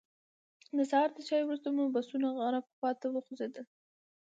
د 0.77 0.79
سهار 0.91 1.09
تر 1.15 1.21
چایو 1.27 1.47
وروسته 1.47 1.67
مو 1.75 1.83
بسونه 1.95 2.27
غرب 2.39 2.65
خواته 2.77 3.07
وخوځېدل. 3.11 3.65